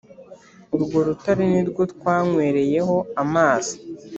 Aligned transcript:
urwo 0.75 0.97
rutare 1.07 1.43
nirwo 1.51 1.81
twanywereyeho 1.93 2.95
amazi 3.23 3.75